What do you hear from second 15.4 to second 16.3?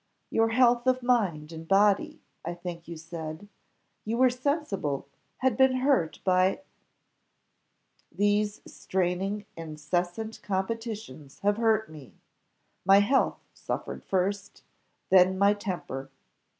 temper.